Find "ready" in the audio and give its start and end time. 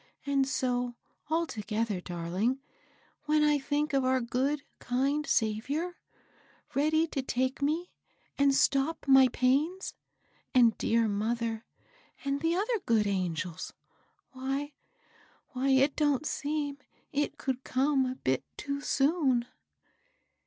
6.73-7.05